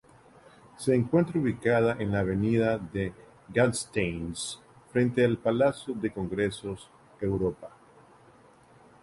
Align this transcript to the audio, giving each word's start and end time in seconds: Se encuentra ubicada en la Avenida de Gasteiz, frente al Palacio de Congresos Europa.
Se 0.77 0.95
encuentra 0.95 1.39
ubicada 1.39 1.95
en 1.99 2.11
la 2.11 2.21
Avenida 2.21 2.79
de 2.79 3.13
Gasteiz, 3.49 4.57
frente 4.91 5.23
al 5.23 5.37
Palacio 5.37 5.93
de 5.93 6.11
Congresos 6.11 6.89
Europa. 7.19 7.69